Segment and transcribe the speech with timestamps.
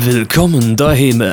[0.00, 1.24] Willkommen daheim.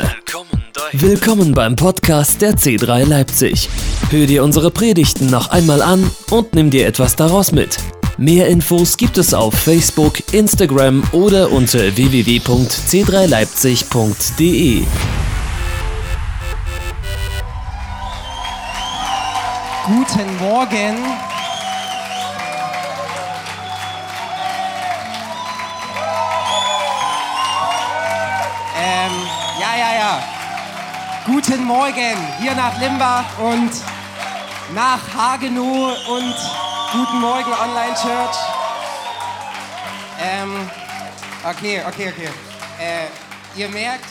[0.92, 3.70] Willkommen beim Podcast der C3 Leipzig.
[4.10, 7.78] Hör dir unsere Predigten noch einmal an und nimm dir etwas daraus mit.
[8.18, 14.82] Mehr Infos gibt es auf Facebook, Instagram oder unter www.c3leipzig.de.
[19.86, 21.35] Guten Morgen.
[29.78, 30.24] Ja, ja, ja.
[31.26, 33.72] Guten Morgen hier nach Limbach und
[34.74, 36.36] nach Hagenow und
[36.92, 38.38] guten Morgen Online Church.
[40.22, 40.70] Ähm,
[41.44, 42.30] okay, okay, okay.
[42.80, 44.06] Äh, ihr merkt,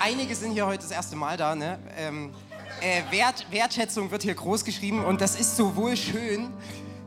[0.00, 1.78] einige sind hier heute das erste Mal da, ne?
[1.96, 2.32] Ähm,
[2.80, 6.52] äh, Wert, Wertschätzung wird hier groß geschrieben und das ist sowohl schön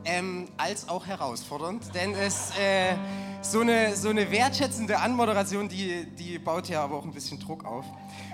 [0.03, 2.95] ähm, als auch herausfordernd, denn es äh,
[3.41, 7.65] so eine, so eine wertschätzende Anmoderation, die, die baut ja aber auch ein bisschen Druck
[7.65, 7.85] auf.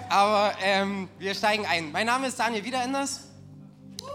[0.10, 1.92] Aber ähm, wir steigen ein.
[1.92, 3.26] Mein Name ist Daniel Wiederenders.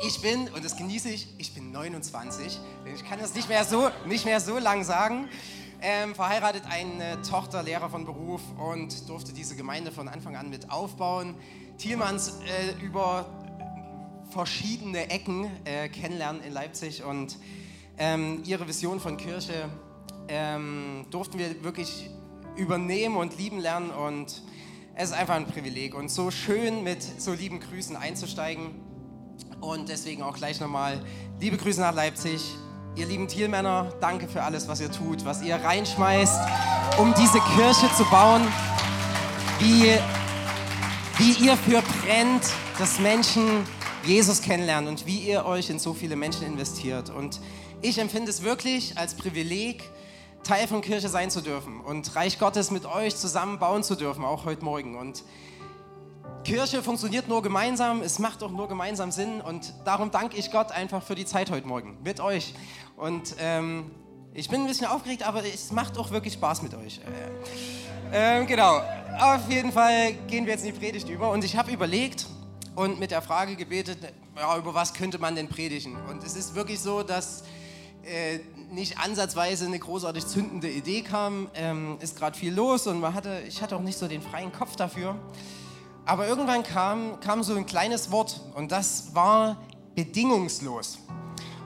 [0.07, 2.59] Ich bin, und das genieße ich, ich bin 29.
[2.95, 5.29] Ich kann das nicht mehr so, nicht mehr so lang sagen.
[5.83, 10.71] Ähm, verheiratet, eine Tochter, Lehrer von Beruf und durfte diese Gemeinde von Anfang an mit
[10.71, 11.35] aufbauen.
[11.77, 13.27] Thielmanns äh, über
[14.31, 17.37] verschiedene Ecken äh, kennenlernen in Leipzig und
[17.99, 19.69] ähm, ihre Vision von Kirche
[20.29, 22.09] ähm, durften wir wirklich
[22.57, 24.43] übernehmen und lieben lernen und
[24.95, 28.71] es ist einfach ein Privileg und so schön mit so lieben Grüßen einzusteigen
[29.61, 31.01] und deswegen auch gleich nochmal
[31.41, 32.43] liebe Grüße nach Leipzig.
[32.95, 36.41] Ihr lieben Thielmänner, danke für alles, was ihr tut, was ihr reinschmeißt,
[36.99, 38.43] um diese Kirche zu bauen,
[39.61, 39.97] wie,
[41.17, 42.45] wie ihr für brennt,
[42.79, 43.65] dass Menschen
[44.05, 47.09] Jesus kennenlernen und wie ihr euch in so viele Menschen investiert.
[47.09, 47.41] Und
[47.81, 49.85] ich empfinde es wirklich als Privileg,
[50.45, 54.25] Teil von Kirche sein zu dürfen und Reich Gottes mit euch zusammen bauen zu dürfen,
[54.25, 54.97] auch heute Morgen.
[54.97, 55.23] Und
[56.45, 60.73] Kirche funktioniert nur gemeinsam, es macht auch nur gemeinsam Sinn und darum danke ich Gott
[60.73, 62.55] einfach für die Zeit heute Morgen mit euch.
[62.97, 63.91] Und ähm,
[64.35, 67.01] ich bin ein bisschen aufgeregt, aber es macht auch wirklich Spaß mit euch.
[68.13, 68.81] Äh, ähm, genau,
[69.21, 72.27] auf jeden Fall gehen wir jetzt in die Predigt über und ich habe überlegt
[72.75, 73.99] und mit der Frage gebetet,
[74.37, 75.97] ja, über was könnte man denn predigen?
[76.11, 77.45] Und es ist wirklich so, dass
[78.05, 78.41] äh,
[78.73, 81.49] nicht ansatzweise eine großartig zündende Idee kam.
[81.55, 84.53] Ähm, ist gerade viel los und man hatte, ich hatte auch nicht so den freien
[84.53, 85.17] Kopf dafür.
[86.05, 89.57] Aber irgendwann kam, kam so ein kleines Wort und das war
[89.95, 90.99] bedingungslos.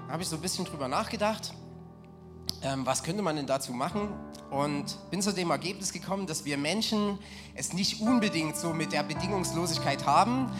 [0.06, 1.54] Da habe ich so ein bisschen drüber nachgedacht,
[2.62, 4.08] ähm, was könnte man denn dazu machen?
[4.50, 7.18] Und bin zu dem Ergebnis gekommen, dass wir Menschen
[7.54, 10.50] es nicht unbedingt so mit der Bedingungslosigkeit haben.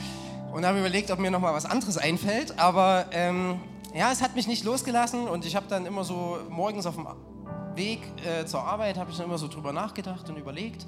[0.52, 2.58] Und habe überlegt, ob mir noch mal was anderes einfällt.
[2.58, 3.60] Aber ähm,
[3.96, 7.06] ja, es hat mich nicht losgelassen und ich habe dann immer so morgens auf dem
[7.74, 10.86] Weg äh, zur Arbeit habe ich dann immer so drüber nachgedacht und überlegt.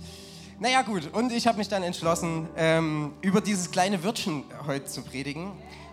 [0.58, 5.02] Naja gut, und ich habe mich dann entschlossen, ähm, über dieses kleine Wörtchen heute zu
[5.02, 5.52] predigen.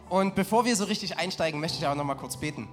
[0.10, 2.68] Und bevor wir so richtig einsteigen, möchte ich auch noch mal kurz beten.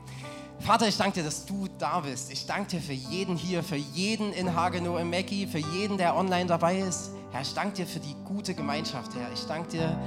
[0.59, 2.33] Vater, ich danke dir, dass du da bist.
[2.33, 6.17] Ich danke dir für jeden hier, für jeden in Hagenow im Mackie, für jeden, der
[6.17, 7.11] online dabei ist.
[7.33, 9.33] Herr, ich danke dir für die gute Gemeinschaft, Herr.
[9.33, 9.99] Ich danke dir,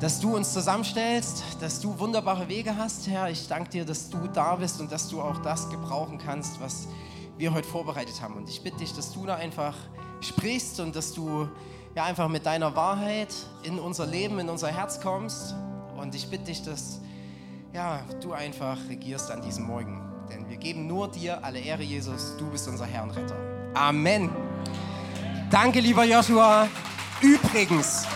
[0.00, 3.30] dass du uns zusammenstellst, dass du wunderbare Wege hast, Herr.
[3.30, 6.86] Ich danke dir, dass du da bist und dass du auch das gebrauchen kannst, was
[7.38, 8.34] wir heute vorbereitet haben.
[8.34, 9.74] Und ich bitte dich, dass du da einfach
[10.20, 11.48] sprichst und dass du
[11.94, 15.54] ja einfach mit deiner Wahrheit in unser Leben, in unser Herz kommst.
[15.96, 17.00] Und ich bitte dich, dass
[17.72, 20.02] ja, du einfach regierst an diesem Morgen.
[20.30, 22.36] Denn wir geben nur dir alle Ehre, Jesus.
[22.38, 23.36] Du bist unser Herr und Retter.
[23.74, 24.30] Amen.
[25.50, 26.68] Danke, lieber Joshua.
[27.22, 28.06] Übrigens,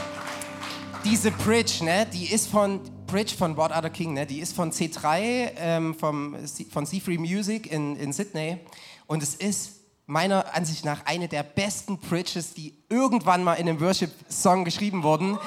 [1.05, 4.73] diese Bridge, ne, die ist von Bridge von What Other King, ne, die ist von
[4.73, 6.37] C3, ähm, vom,
[6.71, 8.59] von C3 Music in, in Sydney.
[9.07, 13.81] Und es ist meiner Ansicht nach eine der besten Bridges, die irgendwann mal in einem
[13.81, 15.39] Worship-Song geschrieben wurden.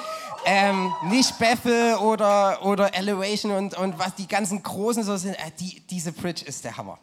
[0.46, 5.34] Ähm, nicht Bethel oder, oder Elevation und, und was die ganzen großen so sind.
[5.34, 6.98] Äh, die, diese Bridge ist der Hammer.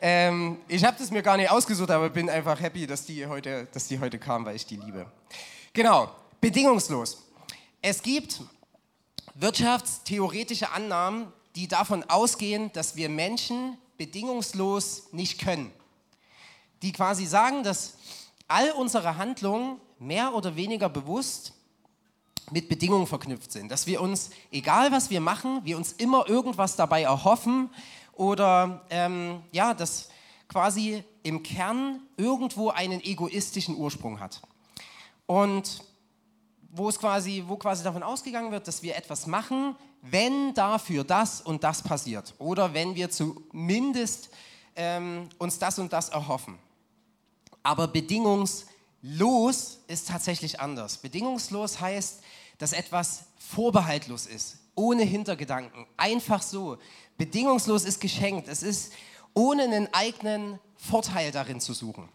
[0.00, 3.68] Ähm, ich habe das mir gar nicht ausgesucht, aber bin einfach happy, dass die, heute,
[3.72, 5.06] dass die heute kam, weil ich die liebe.
[5.72, 7.31] Genau, bedingungslos.
[7.84, 8.40] Es gibt
[9.34, 15.72] wirtschaftstheoretische Annahmen, die davon ausgehen, dass wir Menschen bedingungslos nicht können.
[16.82, 17.94] Die quasi sagen, dass
[18.46, 21.54] all unsere Handlungen mehr oder weniger bewusst
[22.52, 23.68] mit Bedingungen verknüpft sind.
[23.68, 27.68] Dass wir uns, egal was wir machen, wir uns immer irgendwas dabei erhoffen
[28.12, 30.08] oder ähm, ja, das
[30.46, 34.40] quasi im Kern irgendwo einen egoistischen Ursprung hat.
[35.26, 35.82] Und
[36.72, 41.42] wo es quasi, wo quasi davon ausgegangen wird, dass wir etwas machen, wenn dafür das
[41.42, 42.34] und das passiert.
[42.38, 44.30] Oder wenn wir zumindest
[44.74, 46.58] ähm, uns das und das erhoffen.
[47.62, 50.96] Aber bedingungslos ist tatsächlich anders.
[50.96, 52.22] Bedingungslos heißt,
[52.56, 56.78] dass etwas vorbehaltlos ist, ohne Hintergedanken, einfach so.
[57.18, 58.48] Bedingungslos ist geschenkt.
[58.48, 58.94] Es ist
[59.34, 62.08] ohne einen eigenen Vorteil darin zu suchen.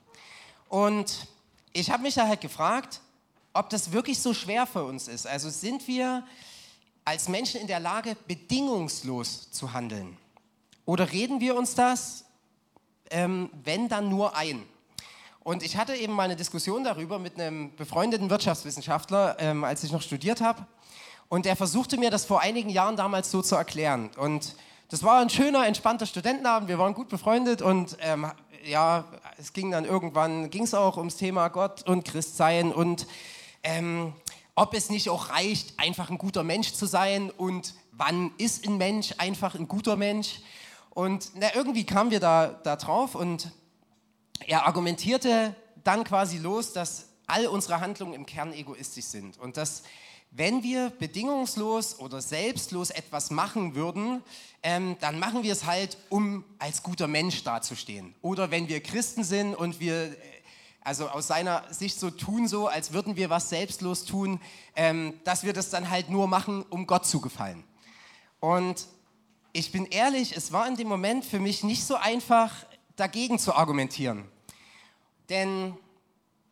[0.67, 1.27] Und
[1.73, 3.01] ich habe mich da halt gefragt,
[3.57, 5.27] ob das wirklich so schwer für uns ist.
[5.27, 6.23] Also sind wir
[7.05, 10.17] als Menschen in der Lage, bedingungslos zu handeln?
[10.85, 12.25] Oder reden wir uns das,
[13.09, 14.63] ähm, wenn dann nur ein?
[15.39, 19.91] Und ich hatte eben mal eine Diskussion darüber mit einem befreundeten Wirtschaftswissenschaftler, ähm, als ich
[19.91, 20.65] noch studiert habe.
[21.29, 24.11] Und er versuchte mir das vor einigen Jahren damals so zu erklären.
[24.17, 24.55] Und
[24.89, 26.69] das war ein schöner, entspannter Studentenabend.
[26.69, 28.29] Wir waren gut befreundet und ähm,
[28.65, 29.05] ja,
[29.37, 33.07] es ging dann irgendwann, ging es auch ums Thema Gott und Christsein und
[33.63, 34.13] ähm,
[34.55, 38.77] ob es nicht auch reicht, einfach ein guter Mensch zu sein und wann ist ein
[38.77, 40.39] Mensch einfach ein guter Mensch.
[40.91, 43.51] Und na, irgendwie kamen wir da, da drauf und
[44.45, 49.83] er argumentierte dann quasi los, dass all unsere Handlungen im Kern egoistisch sind und dass
[50.31, 54.21] wenn wir bedingungslos oder selbstlos etwas machen würden,
[54.61, 58.13] ähm, dann machen wir es halt, um als guter Mensch dazustehen.
[58.21, 60.15] Oder wenn wir Christen sind und wir, äh,
[60.87, 64.39] also aus seiner Sicht so tun, so als würden wir was selbstlos tun,
[64.73, 67.65] ähm, dass wir das dann halt nur machen, um Gott zu gefallen.
[68.39, 68.87] Und
[69.51, 72.53] ich bin ehrlich, es war in dem Moment für mich nicht so einfach,
[72.95, 74.23] dagegen zu argumentieren.
[75.29, 75.77] Denn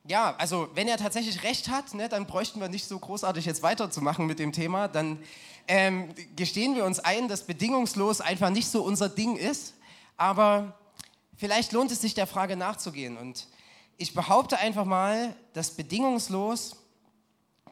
[0.05, 3.63] ja, also wenn er tatsächlich recht hat, ne, dann bräuchten wir nicht so großartig jetzt
[3.63, 4.89] weiterzumachen mit dem Thema.
[4.89, 5.17] Dann
[5.69, 9.75] ähm, gestehen wir uns ein, dass bedingungslos einfach nicht so unser Ding ist.
[10.17, 10.77] Aber
[11.37, 13.15] vielleicht lohnt es sich der Frage nachzugehen.
[13.15, 13.47] Und
[13.97, 16.77] ich behaupte einfach mal, dass bedingungslos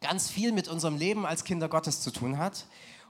[0.01, 2.65] ganz viel mit unserem Leben als Kinder Gottes zu tun hat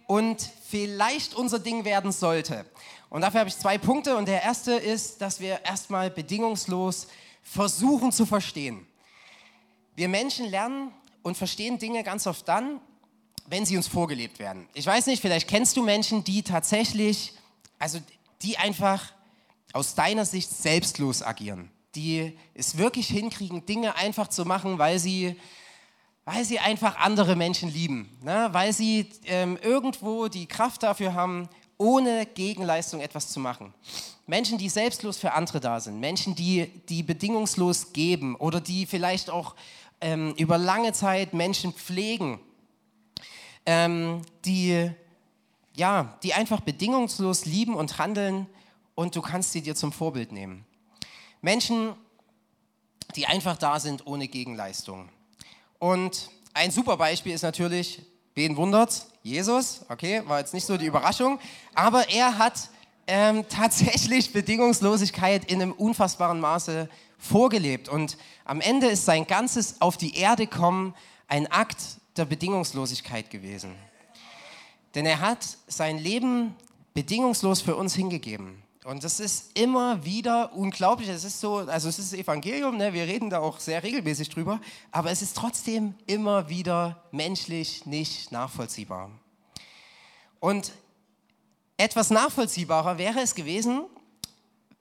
[0.07, 2.65] und vielleicht unser Ding werden sollte.
[3.09, 4.17] Und dafür habe ich zwei Punkte.
[4.17, 7.07] Und der erste ist, dass wir erstmal bedingungslos
[7.43, 8.87] versuchen zu verstehen.
[9.95, 12.79] Wir Menschen lernen und verstehen Dinge ganz oft dann,
[13.45, 14.67] wenn sie uns vorgelebt werden.
[14.73, 17.33] Ich weiß nicht, vielleicht kennst du Menschen, die tatsächlich,
[17.77, 17.99] also
[18.41, 19.13] die einfach
[19.73, 25.35] aus deiner Sicht selbstlos agieren, die es wirklich hinkriegen, Dinge einfach zu machen, weil sie,
[26.25, 28.49] weil sie einfach andere Menschen lieben, ne?
[28.51, 33.73] weil sie ähm, irgendwo die Kraft dafür haben, ohne Gegenleistung etwas zu machen.
[34.25, 39.29] Menschen, die selbstlos für andere da sind, Menschen, die, die bedingungslos geben oder die vielleicht
[39.29, 39.55] auch
[39.99, 42.39] ähm, über lange Zeit Menschen pflegen,
[43.65, 44.91] ähm, die,
[45.75, 48.47] ja, die einfach bedingungslos lieben und handeln
[48.95, 50.65] und du kannst sie dir zum Vorbild nehmen.
[51.43, 51.93] Menschen,
[53.17, 55.09] die einfach da sind ohne Gegenleistung.
[55.77, 58.01] Und ein super Beispiel ist natürlich,
[58.33, 59.07] wen wundert's?
[59.23, 61.39] Jesus, okay, war jetzt nicht so die Überraschung,
[61.75, 62.69] aber er hat
[63.07, 67.89] ähm, tatsächlich Bedingungslosigkeit in einem unfassbaren Maße vorgelebt.
[67.89, 70.95] Und am Ende ist sein ganzes Auf die Erde kommen
[71.27, 71.77] ein Akt
[72.15, 73.75] der Bedingungslosigkeit gewesen.
[74.95, 76.55] Denn er hat sein Leben
[76.93, 78.63] bedingungslos für uns hingegeben.
[78.85, 81.07] Und das ist immer wieder unglaublich.
[81.07, 82.91] Es ist so, also es ist das Evangelium, ne?
[82.93, 84.59] wir reden da auch sehr regelmäßig drüber,
[84.91, 89.09] aber es ist trotzdem immer wieder menschlich nicht nachvollziehbar.
[90.41, 90.73] Und
[91.77, 93.85] etwas nachvollziehbarer wäre es gewesen,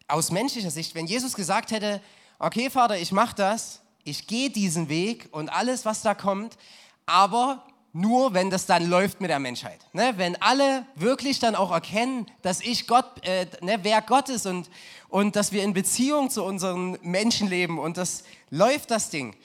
[0.08, 2.02] aus menschlicher Sicht, wenn Jesus gesagt hätte,
[2.40, 6.58] okay Vater, ich mache das, ich gehe diesen Weg und alles, was da kommt,
[7.06, 9.80] aber nur, wenn das dann läuft mit der Menschheit.
[9.92, 10.14] Ne?
[10.16, 14.70] Wenn alle wirklich dann auch erkennen, dass ich Gott, äh, ne, wer Gott ist und,
[15.08, 19.36] und dass wir in Beziehung zu unseren Menschen leben und das läuft das Ding.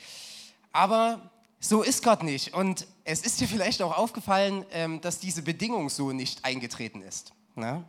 [0.72, 2.54] Aber so ist Gott nicht.
[2.54, 7.34] Und es ist dir vielleicht auch aufgefallen, ähm, dass diese Bedingung so nicht eingetreten ist.
[7.56, 7.84] Ne?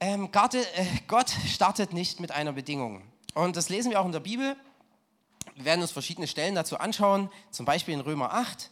[0.00, 0.64] Ähm, Gott, äh,
[1.08, 3.02] Gott startet nicht mit einer Bedingung.
[3.34, 4.56] Und das lesen wir auch in der Bibel.
[5.54, 8.70] Wir werden uns verschiedene Stellen dazu anschauen, zum Beispiel in Römer 8.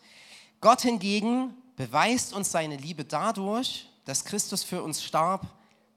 [0.60, 5.46] Gott hingegen beweist uns seine Liebe dadurch, dass Christus für uns starb,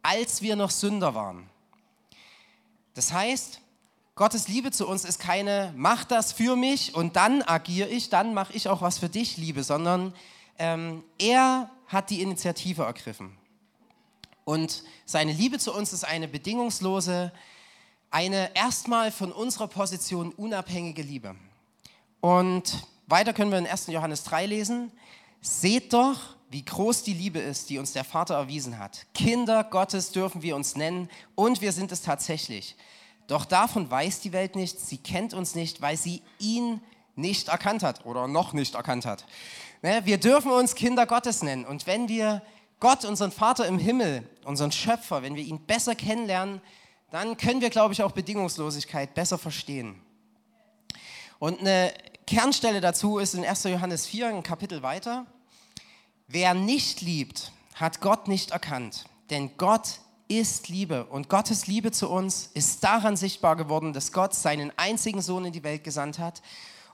[0.02, 1.50] als wir noch Sünder waren.
[2.94, 3.60] Das heißt,
[4.16, 8.34] Gottes Liebe zu uns ist keine, mach das für mich und dann agiere ich, dann
[8.34, 10.14] mache ich auch was für dich, Liebe, sondern
[10.60, 13.36] ähm, er hat die Initiative ergriffen.
[14.46, 17.32] Und seine Liebe zu uns ist eine bedingungslose
[18.12, 21.36] eine erstmal von unserer Position unabhängige Liebe.
[22.22, 23.88] Und weiter können wir in 1.
[23.88, 24.92] Johannes 3 lesen.
[25.42, 26.20] Seht doch,
[26.50, 29.08] wie groß die Liebe ist, die uns der Vater erwiesen hat.
[29.14, 32.76] Kinder Gottes dürfen wir uns nennen und wir sind es tatsächlich.
[33.28, 36.82] Doch davon weiß die Welt nichts, sie kennt uns nicht, weil sie ihn
[37.16, 39.26] nicht erkannt hat oder noch nicht erkannt hat.
[39.82, 42.42] Ne, wir dürfen uns Kinder Gottes nennen und wenn wir
[42.80, 46.62] Gott, unseren Vater im Himmel, unseren Schöpfer, wenn wir ihn besser kennenlernen,
[47.12, 50.02] dann können wir, glaube ich, auch Bedingungslosigkeit besser verstehen.
[51.40, 51.94] Und eine
[52.26, 53.66] Kernstelle dazu ist in 1.
[53.66, 55.26] Johannes 4, ein Kapitel weiter.
[56.28, 60.00] Wer nicht liebt, hat Gott nicht erkannt, denn Gott
[60.30, 65.22] ist Liebe und Gottes Liebe zu uns ist daran sichtbar geworden, dass Gott seinen einzigen
[65.22, 66.42] Sohn in die Welt gesandt hat,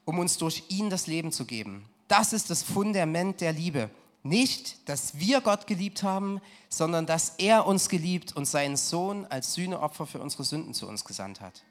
[0.04, 1.86] um uns durch ihn das Leben zu geben.
[2.08, 3.92] Das ist das Fundament der Liebe.
[4.24, 9.54] Nicht, dass wir Gott geliebt haben, sondern dass er uns geliebt und seinen Sohn als
[9.54, 11.62] Sühneopfer für unsere Sünden zu uns gesandt hat.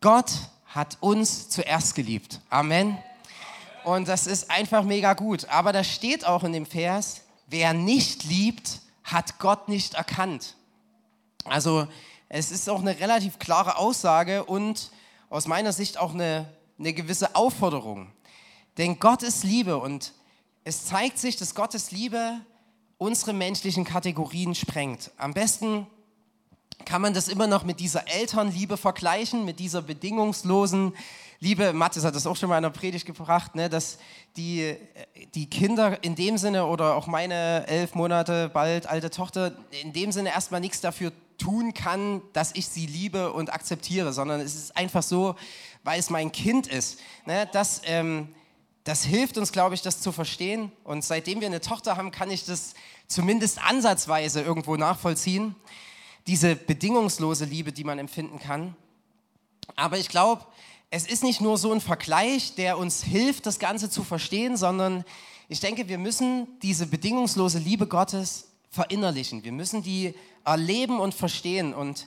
[0.00, 0.30] Gott
[0.76, 2.40] hat uns zuerst geliebt.
[2.50, 2.98] Amen.
[3.84, 5.48] Und das ist einfach mega gut.
[5.48, 10.54] Aber da steht auch in dem Vers, wer nicht liebt, hat Gott nicht erkannt.
[11.44, 11.88] Also
[12.28, 14.90] es ist auch eine relativ klare Aussage und
[15.30, 18.12] aus meiner Sicht auch eine, eine gewisse Aufforderung.
[18.78, 20.12] Denn Gott ist Liebe und
[20.64, 22.40] es zeigt sich, dass Gottes Liebe
[22.98, 25.10] unsere menschlichen Kategorien sprengt.
[25.16, 25.86] Am besten
[26.84, 30.92] kann man das immer noch mit dieser Elternliebe vergleichen, mit dieser bedingungslosen
[31.40, 31.72] Liebe.
[31.72, 33.98] Mathis hat das auch schon mal in der Predigt gebracht, ne, dass
[34.36, 34.76] die,
[35.34, 39.52] die Kinder in dem Sinne oder auch meine elf Monate bald alte Tochter
[39.82, 44.40] in dem Sinne erstmal nichts dafür tun kann, dass ich sie liebe und akzeptiere, sondern
[44.40, 45.36] es ist einfach so,
[45.84, 47.00] weil es mein Kind ist.
[47.26, 48.34] Ne, dass, ähm,
[48.84, 50.70] das hilft uns, glaube ich, das zu verstehen.
[50.84, 52.74] Und seitdem wir eine Tochter haben, kann ich das
[53.08, 55.54] zumindest ansatzweise irgendwo nachvollziehen.
[56.26, 58.76] Diese bedingungslose Liebe, die man empfinden kann.
[59.76, 60.44] Aber ich glaube,
[60.90, 65.04] es ist nicht nur so ein Vergleich, der uns hilft, das Ganze zu verstehen, sondern
[65.48, 69.44] ich denke, wir müssen diese bedingungslose Liebe Gottes verinnerlichen.
[69.44, 70.14] Wir müssen die
[70.44, 71.74] erleben und verstehen.
[71.74, 72.06] Und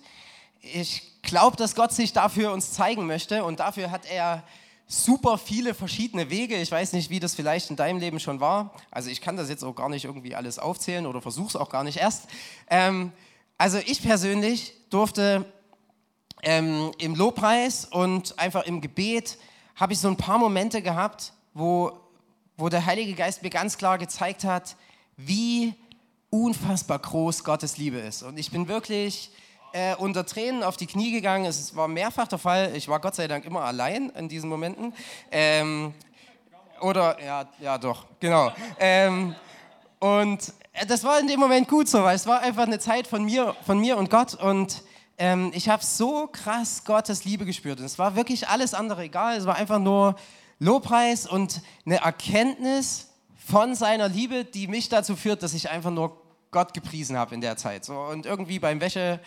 [0.62, 3.44] ich glaube, dass Gott sich dafür uns zeigen möchte.
[3.44, 4.44] Und dafür hat er
[4.88, 6.56] super viele verschiedene Wege.
[6.58, 8.74] Ich weiß nicht, wie das vielleicht in deinem Leben schon war.
[8.92, 11.70] Also ich kann das jetzt auch gar nicht irgendwie alles aufzählen oder versuche es auch
[11.70, 12.28] gar nicht erst.
[12.70, 13.12] Ähm,
[13.60, 15.46] also ich persönlich durfte
[16.44, 19.38] ähm, im Lobpreis und einfach im Gebet
[19.75, 21.92] habe ich so ein paar Momente gehabt, wo,
[22.56, 24.78] wo der Heilige Geist mir ganz klar gezeigt hat,
[25.18, 25.74] wie
[26.30, 28.24] unfassbar groß Gottes Liebe ist.
[28.24, 29.30] Und ich bin wirklich
[29.74, 31.44] äh, unter Tränen auf die Knie gegangen.
[31.44, 32.74] Es war mehrfach der Fall.
[32.78, 34.94] Ich war Gott sei Dank immer allein in diesen Momenten.
[35.32, 35.94] Ähm,
[36.80, 38.54] oder, ja, ja, doch, genau.
[38.80, 39.36] Ähm,
[40.00, 43.08] und äh, das war in dem Moment gut so, weil es war einfach eine Zeit
[43.08, 44.34] von mir, von mir und Gott.
[44.34, 44.84] Und
[45.18, 47.79] ähm, ich habe so krass Gottes Liebe gespürt.
[47.79, 49.38] Und es war wirklich alles andere egal.
[49.38, 50.15] Es war einfach nur
[50.60, 56.22] Lobpreis und eine Erkenntnis von seiner Liebe, die mich dazu führt, dass ich einfach nur
[56.51, 57.86] Gott gepriesen habe in der Zeit.
[57.86, 59.20] So, und irgendwie beim Wäsche,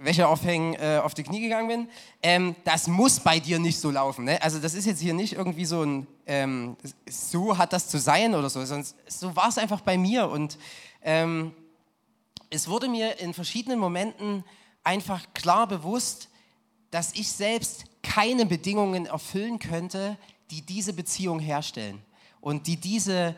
[0.00, 1.88] Wäscheaufhängen äh, auf die Knie gegangen bin.
[2.22, 4.24] Ähm, das muss bei dir nicht so laufen.
[4.24, 4.40] Ne?
[4.42, 6.76] Also das ist jetzt hier nicht irgendwie so ein, ähm,
[7.08, 10.28] so hat das zu sein oder so, sondern so war es einfach bei mir.
[10.28, 10.58] Und
[11.02, 11.52] ähm,
[12.50, 14.44] es wurde mir in verschiedenen Momenten
[14.82, 16.28] einfach klar bewusst,
[16.90, 20.16] dass ich selbst keine Bedingungen erfüllen könnte,
[20.50, 22.02] die diese Beziehung herstellen
[22.40, 23.36] und die diese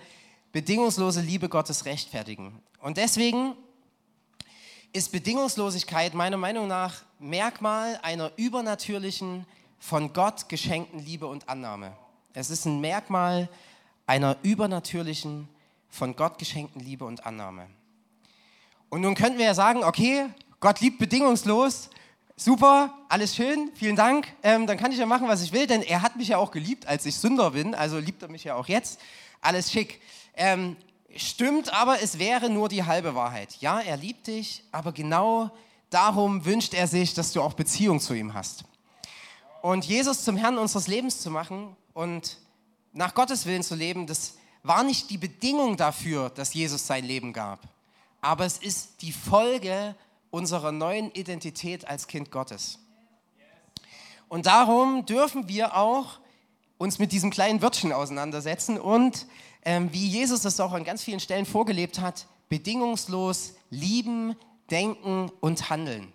[0.53, 2.63] bedingungslose Liebe Gottes rechtfertigen.
[2.81, 3.55] Und deswegen
[4.93, 9.47] ist Bedingungslosigkeit meiner Meinung nach Merkmal einer übernatürlichen,
[9.79, 11.97] von Gott geschenkten Liebe und Annahme.
[12.35, 13.49] Es ist ein Merkmal
[14.07, 15.49] einer übernatürlichen,
[15.89, 17.67] von Gott geschenkten Liebe und Annahme.
[18.91, 20.27] Und nun könnten wir ja sagen, okay,
[20.61, 21.91] Gott liebt bedingungslos,
[22.37, 25.83] super, alles schön, vielen Dank, ähm, dann kann ich ja machen, was ich will, denn
[25.83, 28.55] er hat mich ja auch geliebt, als ich Sünder bin, also liebt er mich ja
[28.55, 29.01] auch jetzt,
[29.41, 30.01] alles schick.
[30.35, 30.77] Ähm,
[31.17, 33.57] Stimmt, aber es wäre nur die halbe Wahrheit.
[33.61, 35.51] Ja, er liebt dich, aber genau
[35.91, 38.65] darum wünscht er sich, dass du auch Beziehung zu ihm hast.
[39.61, 42.39] Und Jesus zum Herrn unseres Lebens zu machen und
[42.93, 47.33] nach Gottes Willen zu leben, das war nicht die Bedingung dafür, dass Jesus sein Leben
[47.33, 47.61] gab.
[48.21, 49.95] Aber es ist die Folge
[50.31, 52.79] unserer neuen Identität als Kind Gottes.
[54.29, 56.19] Und darum dürfen wir auch
[56.79, 59.27] uns mit diesem kleinen Wörtchen auseinandersetzen und
[59.65, 64.37] ähm, wie Jesus das auch an ganz vielen Stellen vorgelebt hat, bedingungslos lieben,
[64.71, 66.13] denken und handeln.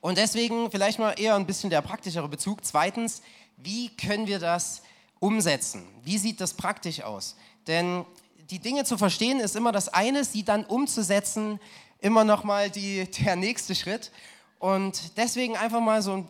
[0.00, 2.64] Und deswegen vielleicht mal eher ein bisschen der praktischere Bezug.
[2.64, 3.22] Zweitens,
[3.56, 4.82] wie können wir das
[5.18, 5.86] umsetzen?
[6.02, 7.36] Wie sieht das praktisch aus?
[7.66, 8.04] Denn
[8.50, 11.58] die Dinge zu verstehen ist immer das eine, sie dann umzusetzen,
[12.00, 14.12] immer nochmal der nächste Schritt.
[14.58, 16.28] Und deswegen einfach mal so ein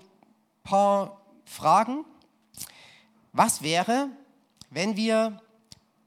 [0.62, 2.04] paar Fragen.
[3.32, 4.08] Was wäre,
[4.70, 5.40] wenn wir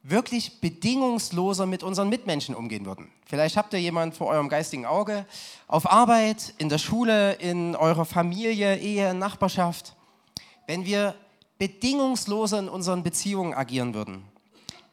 [0.10, 3.12] wirklich bedingungsloser mit unseren Mitmenschen umgehen würden.
[3.26, 5.26] Vielleicht habt ihr jemanden vor eurem geistigen Auge
[5.68, 9.96] auf Arbeit, in der Schule, in eurer Familie, Ehe, Nachbarschaft.
[10.66, 11.16] Wenn wir
[11.58, 14.24] bedingungsloser in unseren Beziehungen agieren würden,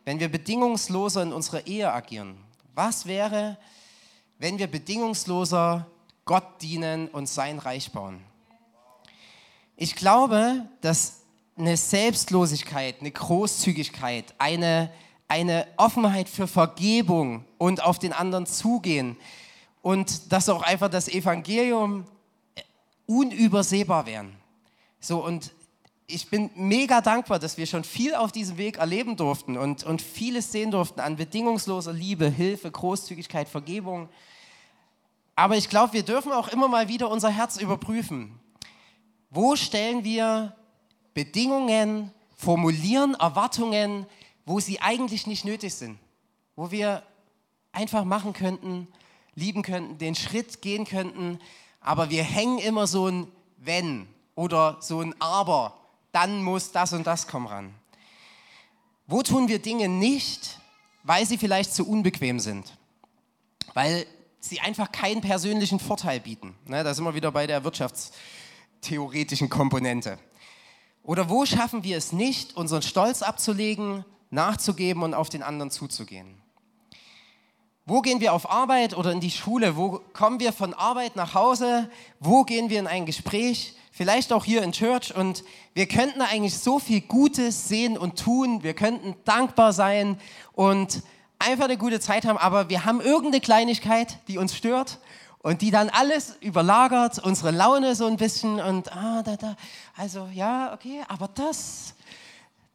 [0.04, 2.36] wenn wir bedingungsloser in unserer Ehe agieren,
[2.74, 3.56] was wäre,
[4.38, 5.86] wenn wir bedingungsloser
[6.24, 8.20] Gott dienen und sein Reich bauen?
[9.76, 11.20] Ich glaube, dass
[11.56, 14.90] eine Selbstlosigkeit, eine Großzügigkeit, eine,
[15.28, 19.16] eine Offenheit für Vergebung und auf den anderen zugehen
[19.82, 22.04] und dass auch einfach das Evangelium
[23.06, 24.36] unübersehbar werden.
[25.00, 25.52] So, und
[26.06, 30.02] ich bin mega dankbar, dass wir schon viel auf diesem Weg erleben durften und, und
[30.02, 34.08] vieles sehen durften an bedingungsloser Liebe, Hilfe, Großzügigkeit, Vergebung.
[35.34, 38.38] Aber ich glaube, wir dürfen auch immer mal wieder unser Herz überprüfen.
[39.30, 40.54] Wo stellen wir
[41.14, 44.06] Bedingungen, formulieren Erwartungen,
[44.44, 45.98] wo sie eigentlich nicht nötig sind?
[46.56, 47.02] Wo wir
[47.72, 48.88] einfach machen könnten,
[49.34, 51.40] lieben könnten, den Schritt gehen könnten,
[51.80, 55.76] aber wir hängen immer so ein Wenn oder so ein Aber,
[56.12, 57.74] dann muss das und das kommen ran.
[59.06, 60.60] Wo tun wir Dinge nicht,
[61.02, 62.76] weil sie vielleicht zu unbequem sind?
[63.74, 64.06] Weil
[64.40, 66.54] sie einfach keinen persönlichen Vorteil bieten.
[66.66, 70.18] Ne, da sind wir wieder bei der wirtschaftstheoretischen Komponente.
[71.02, 76.42] Oder wo schaffen wir es nicht, unseren Stolz abzulegen, nachzugeben und auf den anderen zuzugehen?
[77.86, 79.76] Wo gehen wir auf Arbeit oder in die Schule?
[79.76, 81.90] Wo kommen wir von Arbeit nach Hause?
[82.18, 83.74] Wo gehen wir in ein Gespräch?
[83.92, 85.14] Vielleicht auch hier in Church.
[85.14, 88.62] Und wir könnten eigentlich so viel Gutes sehen und tun.
[88.62, 90.18] Wir könnten dankbar sein
[90.54, 91.02] und
[91.38, 92.38] einfach eine gute Zeit haben.
[92.38, 94.98] Aber wir haben irgendeine Kleinigkeit, die uns stört
[95.40, 98.60] und die dann alles überlagert, unsere Laune so ein bisschen.
[98.60, 99.56] Und ah, da, da.
[99.94, 101.94] Also ja, okay, aber das,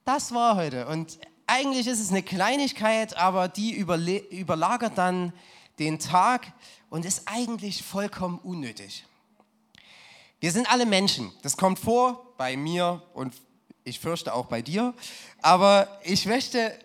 [0.05, 0.85] das war heute.
[0.87, 1.17] Und
[1.50, 5.34] eigentlich ist es eine Kleinigkeit, aber die überlagert dann
[5.79, 6.53] den Tag
[6.89, 9.06] und ist eigentlich vollkommen unnötig.
[10.39, 11.32] Wir sind alle Menschen.
[11.41, 13.34] Das kommt vor bei mir und
[13.84, 14.94] ich fürchte auch bei dir.
[15.41, 16.77] Aber ich möchte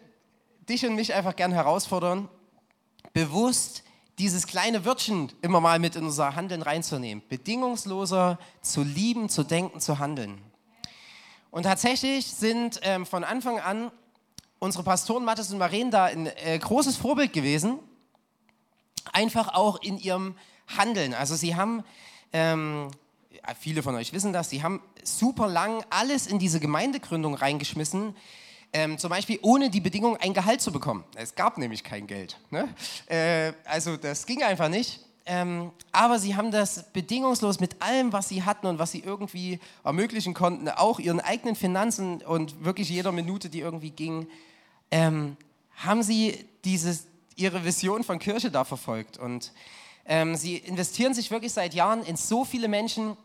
[0.69, 2.29] dich und mich einfach gern herausfordern,
[3.13, 3.83] bewusst
[4.19, 7.23] dieses kleine Wörtchen immer mal mit in unser Handeln reinzunehmen.
[7.29, 10.41] Bedingungsloser zu lieben, zu denken, zu handeln.
[11.51, 13.93] Und tatsächlich sind ähm, von Anfang an
[14.65, 17.79] unsere Pastoren Mathis und Maren da ein äh, großes Vorbild gewesen,
[19.13, 20.35] einfach auch in ihrem
[20.67, 21.15] Handeln.
[21.15, 21.85] Also sie haben,
[22.33, 22.89] ähm,
[23.61, 28.17] viele von euch wissen das, sie haben super lang alles in diese Gemeindegründung reingeschmissen,
[28.73, 31.05] ähm, zum Beispiel ohne die Bedingung ein Gehalt zu bekommen.
[31.15, 32.39] Es gab nämlich kein Geld.
[32.51, 32.69] Ne?
[33.07, 35.01] Äh, also das ging einfach nicht.
[35.27, 39.59] Ähm, aber sie haben das bedingungslos mit allem, was sie hatten und was sie irgendwie
[39.83, 44.27] ermöglichen konnten, auch ihren eigenen Finanzen und wirklich jeder Minute, die irgendwie ging,
[44.95, 45.37] ähm,
[45.75, 49.19] haben sie dieses, ihre Vision von Kirche da verfolgt.
[49.19, 49.51] Und
[50.07, 53.17] ähm, sie investieren sich wirklich seit Jahren in so viele Menschen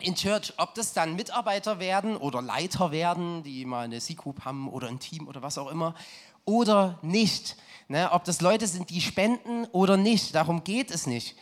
[0.00, 4.68] in Church, ob das dann Mitarbeiter werden oder Leiter werden, die mal eine C-Group haben
[4.68, 5.96] oder ein Team oder was auch immer,
[6.44, 7.56] oder nicht.
[7.88, 8.08] Ne?
[8.12, 11.34] Ob das Leute sind, die spenden oder nicht, darum geht es nicht.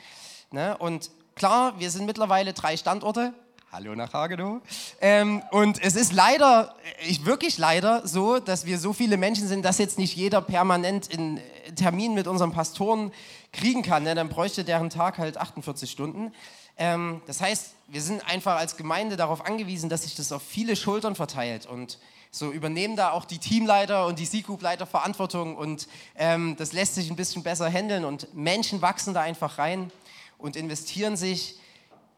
[0.53, 0.77] Ne?
[0.79, 3.35] Und klar, wir sind mittlerweile drei Standorte,
[3.73, 4.61] Hallo nach Hagenow.
[5.01, 6.75] Ähm, und es ist leider,
[7.07, 11.09] ich, wirklich leider so, dass wir so viele Menschen sind, dass jetzt nicht jeder permanent
[11.13, 11.39] einen
[11.77, 13.13] Termin mit unseren Pastoren
[13.53, 14.03] kriegen kann.
[14.03, 14.17] Ne?
[14.17, 16.33] Dann bräuchte deren Tag halt 48 Stunden.
[16.79, 20.75] Ähm, das heißt, wir sind einfach als Gemeinde darauf angewiesen, dass sich das auf viele
[20.75, 21.67] Schultern verteilt.
[21.67, 22.01] Und
[22.33, 25.55] so übernehmen da auch die Teamleiter und die C-Group-Leiter Verantwortung.
[25.57, 28.05] Und ähm, das lässt sich ein bisschen besser handeln.
[28.05, 29.93] Und Menschen wachsen da einfach rein
[30.39, 31.55] und investieren sich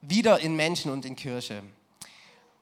[0.03, 1.63] wieder in Menschen und in Kirche.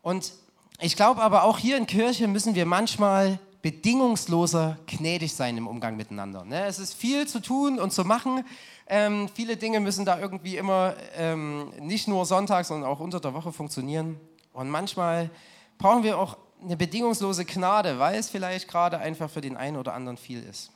[0.03, 0.33] Und
[0.79, 5.97] ich glaube aber auch hier in Kirche müssen wir manchmal bedingungsloser gnädig sein im Umgang
[5.97, 6.45] miteinander.
[6.45, 6.65] Ne?
[6.65, 8.45] Es ist viel zu tun und zu machen.
[8.87, 13.35] Ähm, viele Dinge müssen da irgendwie immer ähm, nicht nur sonntags, sondern auch unter der
[13.35, 14.19] Woche funktionieren.
[14.53, 15.31] Und manchmal
[15.79, 19.95] brauchen wir auch eine bedingungslose Gnade, weil es vielleicht gerade einfach für den einen oder
[19.95, 20.71] anderen viel ist.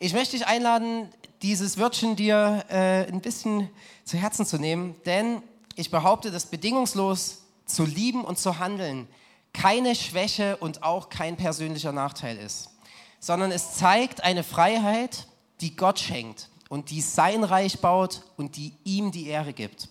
[0.00, 1.08] Ich möchte dich einladen,
[1.42, 3.68] dieses Wörtchen dir äh, ein bisschen
[4.04, 5.42] zu Herzen zu nehmen, denn
[5.74, 9.08] ich behaupte, dass bedingungslos zu lieben und zu handeln
[9.52, 12.70] keine Schwäche und auch kein persönlicher Nachteil ist,
[13.18, 15.26] sondern es zeigt eine Freiheit,
[15.60, 19.88] die Gott schenkt und die sein Reich baut und die ihm die Ehre gibt.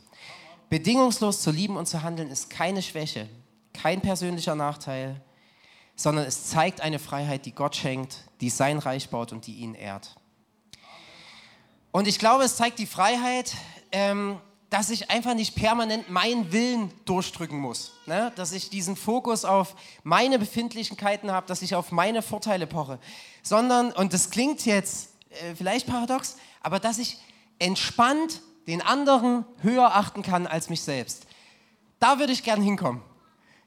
[0.70, 3.28] Bedingungslos zu lieben und zu handeln ist keine Schwäche,
[3.74, 5.22] kein persönlicher Nachteil,
[5.98, 9.74] sondern es zeigt eine Freiheit, die Gott schenkt, die sein Reich baut und die ihn
[9.74, 10.16] ehrt.
[11.92, 13.56] Und ich glaube, es zeigt die Freiheit,
[13.92, 17.94] ähm, dass ich einfach nicht permanent meinen Willen durchdrücken muss.
[18.06, 18.32] Ne?
[18.36, 23.00] Dass ich diesen Fokus auf meine Befindlichkeiten habe, dass ich auf meine Vorteile poche.
[23.42, 27.18] Sondern, und das klingt jetzt äh, vielleicht paradox, aber dass ich
[27.58, 31.26] entspannt den anderen höher achten kann als mich selbst.
[32.00, 33.02] Da würde ich gern hinkommen.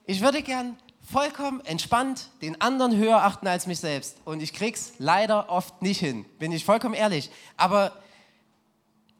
[0.04, 0.76] Ich würde gern
[1.12, 4.16] vollkommen entspannt den anderen höher achten als mich selbst.
[4.24, 7.30] Und ich krieg's leider oft nicht hin, bin ich vollkommen ehrlich.
[7.56, 7.92] Aber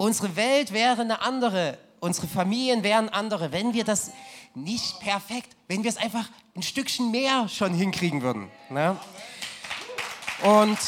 [0.01, 4.13] Unsere Welt wäre eine andere, unsere Familien wären andere, wenn wir das
[4.55, 6.27] nicht perfekt, wenn wir es einfach
[6.57, 8.51] ein Stückchen mehr schon hinkriegen würden.
[8.71, 8.97] Ne?
[10.43, 10.79] Und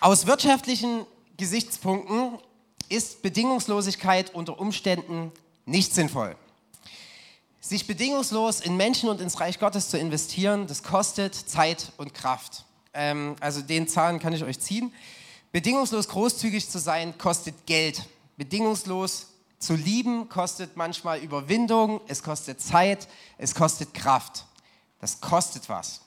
[0.00, 1.06] aus wirtschaftlichen
[1.38, 2.38] Gesichtspunkten
[2.90, 5.32] ist Bedingungslosigkeit unter Umständen
[5.64, 6.36] nicht sinnvoll.
[7.66, 12.66] Sich bedingungslos in Menschen und ins Reich Gottes zu investieren, das kostet Zeit und Kraft.
[12.92, 14.92] Ähm, also den Zahlen kann ich euch ziehen.
[15.50, 18.04] Bedingungslos großzügig zu sein, kostet Geld.
[18.36, 24.44] Bedingungslos zu lieben, kostet manchmal Überwindung, es kostet Zeit, es kostet Kraft.
[25.00, 26.02] Das kostet was.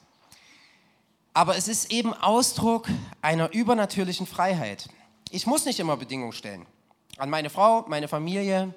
[1.34, 2.88] Aber es ist eben Ausdruck
[3.24, 4.90] einer übernatürlichen Freiheit.
[5.32, 6.68] Ich muss nicht immer Bedingungen stellen.
[7.18, 8.76] An meine Frau, meine Familie,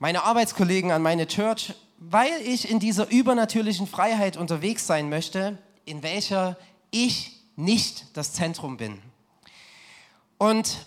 [0.00, 6.02] meine Arbeitskollegen, an meine Church, weil ich in dieser übernatürlichen Freiheit unterwegs sein möchte, in
[6.02, 6.56] welcher
[6.90, 9.00] ich nicht das Zentrum bin.
[10.38, 10.86] Und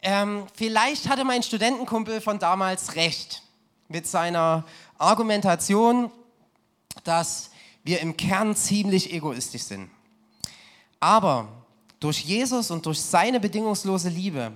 [0.00, 3.42] ähm, vielleicht hatte mein Studentenkumpel von damals recht
[3.88, 4.64] mit seiner
[4.96, 6.10] Argumentation,
[7.02, 7.50] dass
[7.82, 9.90] wir im Kern ziemlich egoistisch sind.
[11.00, 11.48] Aber
[11.98, 14.52] durch Jesus und durch seine bedingungslose Liebe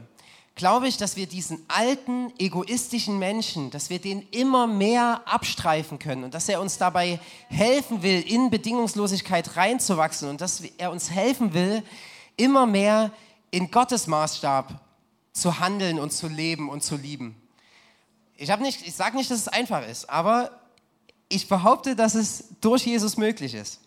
[0.56, 6.24] glaube ich, dass wir diesen alten, egoistischen Menschen, dass wir den immer mehr abstreifen können
[6.24, 11.52] und dass er uns dabei helfen will, in Bedingungslosigkeit reinzuwachsen und dass er uns helfen
[11.52, 11.82] will,
[12.36, 13.12] immer mehr
[13.50, 14.80] in Gottes Maßstab
[15.32, 17.36] zu handeln und zu leben und zu lieben.
[18.38, 20.50] Ich, ich sage nicht, dass es einfach ist, aber
[21.28, 23.80] ich behaupte, dass es durch Jesus möglich ist.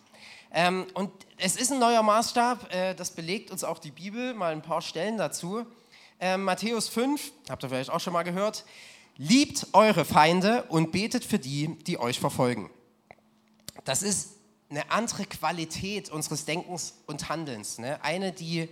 [0.52, 4.52] Ähm, und es ist ein neuer Maßstab, äh, das belegt uns auch die Bibel, mal
[4.52, 5.66] ein paar Stellen dazu.
[6.20, 8.64] Äh, Matthäus 5, habt ihr vielleicht auch schon mal gehört,
[9.16, 12.70] liebt eure Feinde und betet für die, die euch verfolgen.
[13.84, 14.34] Das ist
[14.68, 17.78] eine andere Qualität unseres Denkens und Handelns.
[17.78, 17.98] Ne?
[18.04, 18.68] Eine, die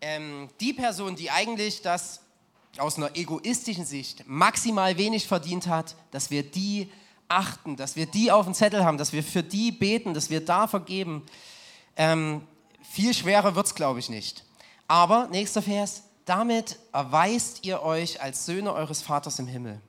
[0.00, 2.20] ähm, die Person, die eigentlich das
[2.78, 6.90] aus einer egoistischen Sicht maximal wenig verdient hat, dass wir die
[7.28, 10.44] achten, dass wir die auf dem Zettel haben, dass wir für die beten, dass wir
[10.44, 11.24] da vergeben.
[11.96, 12.42] Ähm,
[12.82, 14.44] viel schwerer wird es, glaube ich, nicht.
[14.86, 19.80] Aber, nächster Vers, damit erweist ihr euch als Söhne eures Vaters im Himmel.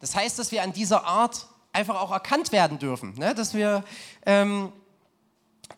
[0.00, 3.34] Das heißt, dass wir an dieser Art einfach auch erkannt werden dürfen, ne?
[3.34, 3.84] dass wir
[4.26, 4.72] ähm,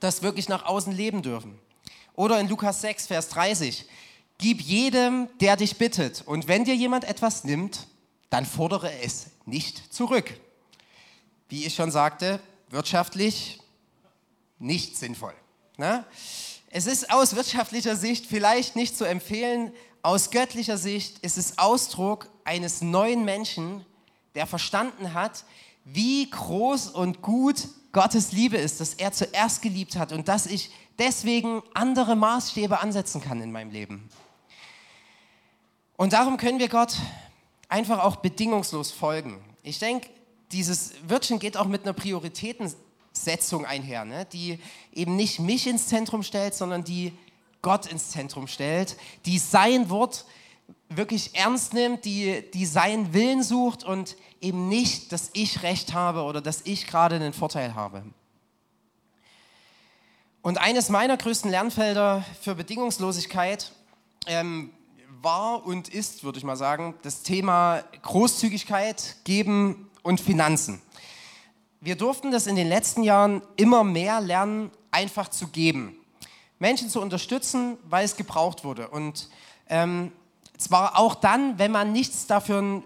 [0.00, 1.58] das wirklich nach außen leben dürfen.
[2.14, 3.86] Oder in Lukas 6, Vers 30,
[4.38, 7.86] gib jedem, der dich bittet, und wenn dir jemand etwas nimmt,
[8.30, 10.40] dann fordere es nicht zurück.
[11.48, 13.60] Wie ich schon sagte, wirtschaftlich
[14.58, 15.34] nicht sinnvoll.
[15.76, 16.04] Ne?
[16.70, 22.28] Es ist aus wirtschaftlicher Sicht vielleicht nicht zu empfehlen, aus göttlicher Sicht ist es Ausdruck
[22.44, 23.86] eines neuen Menschen,
[24.34, 25.44] der verstanden hat,
[25.84, 30.70] wie groß und gut Gottes Liebe ist, dass er zuerst geliebt hat und dass ich
[30.98, 34.08] deswegen andere Maßstäbe ansetzen kann in meinem Leben.
[35.96, 36.96] Und darum können wir Gott
[37.68, 39.42] einfach auch bedingungslos folgen.
[39.62, 40.08] Ich denke,
[40.52, 44.26] dieses Wörtchen geht auch mit einer Prioritätensetzung einher, ne?
[44.32, 44.58] die
[44.92, 47.12] eben nicht mich ins Zentrum stellt, sondern die
[47.62, 50.26] Gott ins Zentrum stellt, die sein Wort
[50.88, 56.22] wirklich ernst nimmt, die, die seinen Willen sucht und eben nicht, dass ich recht habe
[56.22, 58.02] oder dass ich gerade einen Vorteil habe.
[60.42, 63.72] Und eines meiner größten Lernfelder für Bedingungslosigkeit
[64.26, 64.72] ähm,
[65.20, 70.82] war und ist, würde ich mal sagen, das Thema Großzügigkeit, Geben und Finanzen.
[71.80, 75.96] Wir durften das in den letzten Jahren immer mehr lernen, einfach zu geben.
[76.62, 78.88] Menschen zu unterstützen, weil es gebraucht wurde.
[78.88, 79.28] Und
[79.68, 80.12] ähm,
[80.56, 82.80] zwar auch dann, wenn man nichts dafür, äh,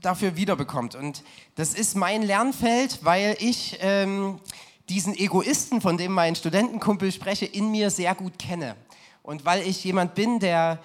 [0.00, 0.96] dafür wiederbekommt.
[0.96, 1.22] Und
[1.54, 4.40] das ist mein Lernfeld, weil ich ähm,
[4.88, 8.74] diesen Egoisten, von dem mein Studentenkumpel spreche, in mir sehr gut kenne.
[9.22, 10.80] Und weil ich jemand bin, der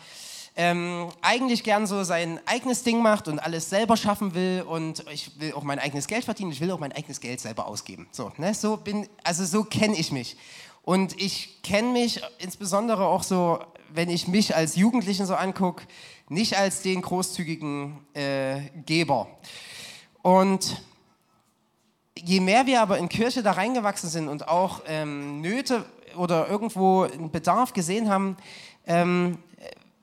[0.56, 5.39] ähm, eigentlich gern so sein eigenes Ding macht und alles selber schaffen will und ich
[5.39, 8.08] will auch mein eigenes Geld verdienen, ich will auch mein eigenes Geld selber ausgeben.
[8.12, 8.54] So, ne?
[8.54, 10.36] so bin, also so kenne ich mich.
[10.88, 15.84] Und ich kenne mich insbesondere auch so, wenn ich mich als Jugendlichen so angucke,
[16.30, 19.28] nicht als den großzügigen äh, Geber.
[20.21, 20.82] Und
[22.17, 25.84] je mehr wir aber in Kirche da reingewachsen sind und auch ähm, Nöte
[26.15, 28.38] oder irgendwo einen Bedarf gesehen haben,
[28.86, 29.39] ähm,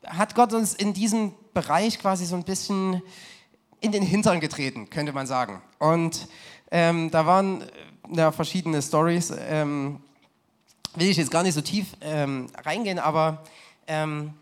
[0.05, 3.01] hat Gott uns in diesem Bereich quasi so ein bisschen
[3.81, 5.63] in den Hintern getreten, könnte man sagen.
[5.79, 6.29] Und
[6.71, 7.67] ähm, da waren äh,
[8.17, 9.33] ja, verschiedene Stories.
[9.49, 10.03] Ähm,
[10.97, 13.43] will ich jetzt gar nicht so tief ähm, reingehen, aber
[13.87, 14.35] ähm,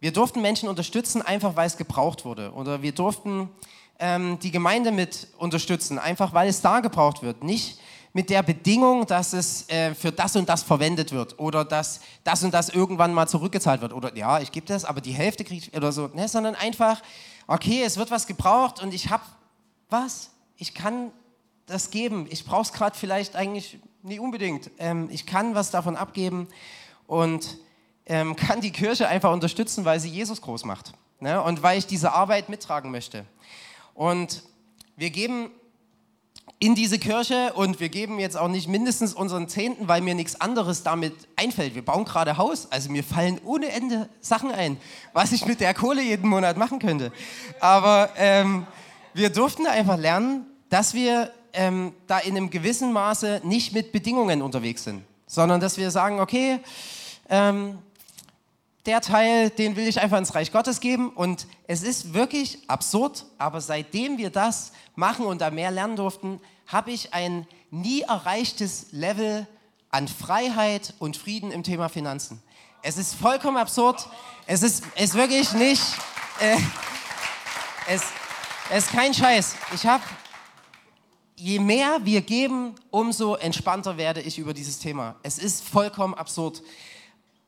[0.00, 2.52] wir durften Menschen unterstützen, einfach weil es gebraucht wurde.
[2.52, 3.50] Oder wir durften
[3.98, 7.44] ähm, die Gemeinde mit unterstützen, einfach weil es da gebraucht wird.
[7.44, 7.78] Nicht
[8.12, 12.42] mit der Bedingung, dass es äh, für das und das verwendet wird oder dass das
[12.42, 13.92] und das irgendwann mal zurückgezahlt wird.
[13.92, 16.08] Oder ja, ich gebe das, aber die Hälfte kriege ich oder so.
[16.08, 16.26] Ne?
[16.26, 17.02] Sondern einfach
[17.50, 19.24] okay, es wird was gebraucht und ich habe
[19.88, 21.10] was, ich kann
[21.66, 22.26] das geben.
[22.30, 24.70] Ich brauche es gerade vielleicht eigentlich nicht unbedingt.
[24.78, 26.48] Ähm, ich kann was davon abgeben
[27.06, 27.58] und
[28.06, 31.42] ähm, kann die Kirche einfach unterstützen, weil sie Jesus groß macht ne?
[31.42, 33.24] und weil ich diese Arbeit mittragen möchte.
[33.94, 34.42] Und
[34.96, 35.50] wir geben
[36.58, 40.40] in diese Kirche und wir geben jetzt auch nicht mindestens unseren Zehnten, weil mir nichts
[40.40, 41.74] anderes damit einfällt.
[41.74, 44.76] Wir bauen gerade Haus, also mir fallen ohne Ende Sachen ein,
[45.14, 47.12] was ich mit der Kohle jeden Monat machen könnte.
[47.60, 48.66] Aber ähm,
[49.14, 54.42] wir durften einfach lernen, dass wir ähm, da in einem gewissen Maße nicht mit Bedingungen
[54.42, 56.60] unterwegs sind, sondern dass wir sagen, okay,
[57.28, 57.78] ähm,
[58.86, 61.10] der Teil, den will ich einfach ins Reich Gottes geben.
[61.10, 66.40] Und es ist wirklich absurd, aber seitdem wir das machen und da mehr lernen durften,
[66.66, 69.46] habe ich ein nie erreichtes Level
[69.90, 72.42] an Freiheit und Frieden im Thema Finanzen.
[72.82, 74.08] Es ist vollkommen absurd.
[74.46, 75.82] Es ist, ist wirklich nicht.
[76.40, 76.56] Äh,
[77.88, 78.02] es,
[78.74, 79.56] ist kein Scheiß.
[79.74, 80.02] Ich habe,
[81.40, 85.16] je mehr wir geben, umso entspannter werde ich über dieses Thema.
[85.22, 86.62] Es ist vollkommen absurd.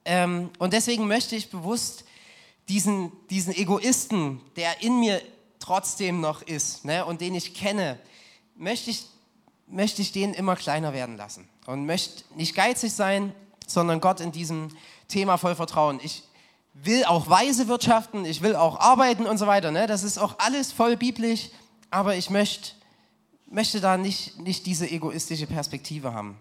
[0.05, 2.05] Ähm, und deswegen möchte ich bewusst
[2.69, 5.21] diesen, diesen Egoisten, der in mir
[5.59, 7.99] trotzdem noch ist ne, und den ich kenne,
[8.57, 9.05] möchte ich,
[9.67, 11.49] möchte ich den immer kleiner werden lassen.
[11.67, 13.35] Und möchte nicht geizig sein,
[13.67, 14.69] sondern Gott in diesem
[15.07, 16.01] Thema voll vertrauen.
[16.03, 16.25] Ich
[16.75, 19.71] will auch weise wirtschaften, ich will auch arbeiten und so weiter.
[19.71, 19.87] Ne?
[19.87, 21.51] Das ist auch alles voll biblisch,
[21.91, 22.73] aber ich möchte,
[23.53, 26.41] möchte da nicht, nicht diese egoistische Perspektive haben.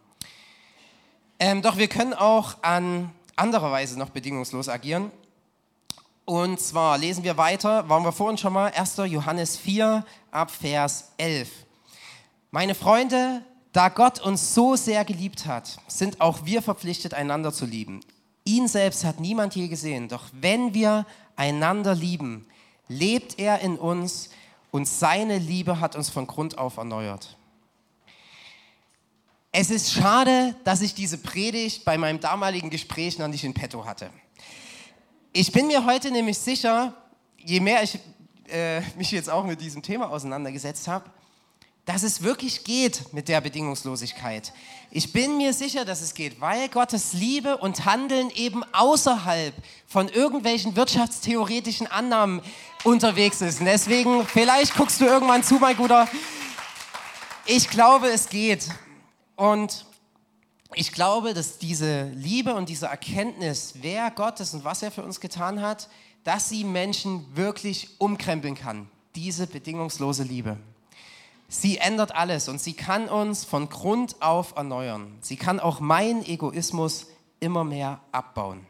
[1.39, 5.11] Ähm, doch wir können auch an anderer Weise noch bedingungslos agieren.
[6.25, 8.97] Und zwar lesen wir weiter, waren wir vorhin schon mal, 1.
[9.07, 11.49] Johannes 4 ab Vers 11.
[12.51, 13.41] Meine Freunde,
[13.73, 18.01] da Gott uns so sehr geliebt hat, sind auch wir verpflichtet, einander zu lieben.
[18.45, 22.47] Ihn selbst hat niemand je gesehen, doch wenn wir einander lieben,
[22.87, 24.29] lebt er in uns
[24.71, 27.37] und seine Liebe hat uns von Grund auf erneuert.
[29.51, 33.85] Es ist schade, dass ich diese Predigt bei meinem damaligen Gespräch noch nicht in petto
[33.85, 34.09] hatte.
[35.33, 36.93] Ich bin mir heute nämlich sicher,
[37.37, 37.99] je mehr ich
[38.47, 41.09] äh, mich jetzt auch mit diesem Thema auseinandergesetzt habe,
[41.85, 44.53] dass es wirklich geht mit der Bedingungslosigkeit.
[44.91, 49.53] Ich bin mir sicher, dass es geht, weil Gottes Liebe und Handeln eben außerhalb
[49.87, 52.41] von irgendwelchen wirtschaftstheoretischen Annahmen
[52.83, 53.59] unterwegs ist.
[53.59, 56.07] Und deswegen, vielleicht guckst du irgendwann zu, mein Guter.
[57.45, 58.69] Ich glaube, es geht.
[59.35, 59.85] Und
[60.73, 65.03] ich glaube, dass diese Liebe und diese Erkenntnis, wer Gott ist und was er für
[65.03, 65.89] uns getan hat,
[66.23, 68.89] dass sie Menschen wirklich umkrempeln kann.
[69.15, 70.57] Diese bedingungslose Liebe.
[71.49, 75.17] Sie ändert alles und sie kann uns von Grund auf erneuern.
[75.19, 77.07] Sie kann auch meinen Egoismus
[77.41, 78.65] immer mehr abbauen.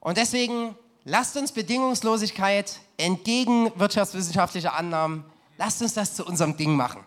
[0.00, 5.24] Und deswegen lasst uns Bedingungslosigkeit entgegen wirtschaftswissenschaftlicher Annahmen,
[5.58, 7.04] lasst uns das zu unserem Ding machen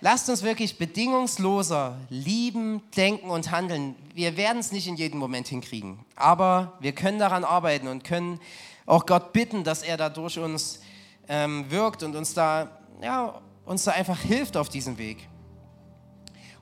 [0.00, 3.96] lasst uns wirklich bedingungsloser lieben, denken und handeln.
[4.14, 8.40] Wir werden es nicht in jedem Moment hinkriegen, aber wir können daran arbeiten und können
[8.86, 10.80] auch Gott bitten, dass er da durch uns
[11.28, 12.70] ähm, wirkt und uns da,
[13.02, 15.28] ja, uns da einfach hilft auf diesem Weg.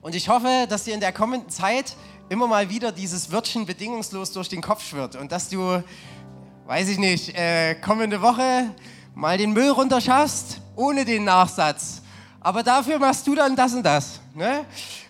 [0.01, 1.95] Und ich hoffe, dass dir in der kommenden Zeit
[2.29, 5.83] immer mal wieder dieses Wörtchen bedingungslos durch den Kopf schwirrt und dass du,
[6.67, 8.75] weiß ich nicht, äh, kommende Woche
[9.15, 12.03] mal den Müll runterschaffst ohne den Nachsatz
[12.47, 14.21] aber dafür machst du dann das und das.
[14.33, 14.63] Ne?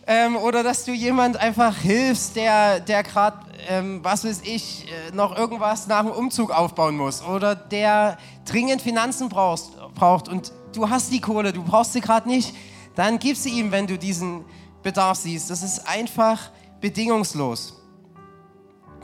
[0.07, 3.37] Ähm, oder dass du jemand einfach hilfst, der, der gerade,
[3.69, 7.21] ähm, was weiß ich, äh, noch irgendwas nach dem Umzug aufbauen muss.
[7.21, 12.27] Oder der dringend Finanzen brauchst, braucht und du hast die Kohle, du brauchst sie gerade
[12.27, 12.55] nicht.
[12.95, 14.43] Dann gib sie ihm, wenn du diesen
[14.81, 15.51] Bedarf siehst.
[15.51, 16.49] Das ist einfach
[16.81, 17.76] bedingungslos.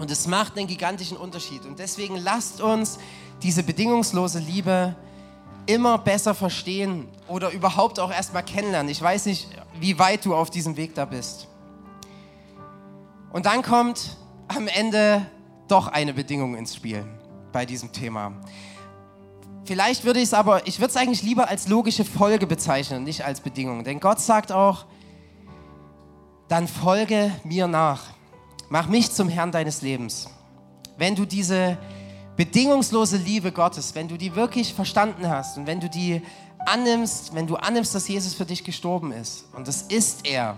[0.04, 1.66] Und es macht einen gigantischen Unterschied.
[1.66, 3.00] Und deswegen lasst uns
[3.42, 4.98] diese bedingungslose Liebe
[5.66, 8.92] immer besser verstehen oder überhaupt auch erstmal kennenlernen.
[8.92, 9.48] Ich weiß nicht,
[9.80, 11.48] wie weit du auf diesem Weg da bist.
[13.32, 14.18] Und dann kommt
[14.50, 15.26] am Ende
[15.70, 17.06] doch eine Bedingung ins Spiel
[17.54, 18.34] bei diesem Thema.
[19.64, 23.24] Vielleicht würde ich es aber, ich würde es eigentlich lieber als logische Folge bezeichnen, nicht
[23.24, 23.86] als Bedingung.
[23.86, 24.84] Denn Gott sagt auch,
[26.50, 28.02] dann folge mir nach.
[28.74, 30.28] Mach mich zum Herrn deines Lebens.
[30.98, 31.78] Wenn du diese
[32.36, 36.24] bedingungslose Liebe Gottes, wenn du die wirklich verstanden hast und wenn du die
[36.66, 40.58] annimmst, wenn du annimmst, dass Jesus für dich gestorben ist, und das ist er,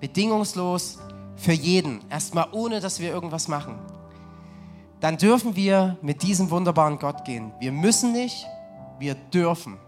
[0.00, 0.98] bedingungslos
[1.36, 3.78] für jeden, erstmal ohne, dass wir irgendwas machen,
[5.00, 7.52] dann dürfen wir mit diesem wunderbaren Gott gehen.
[7.58, 8.44] Wir müssen nicht,
[8.98, 9.78] wir dürfen.